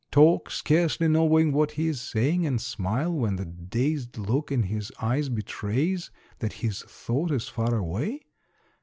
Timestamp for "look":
4.17-4.51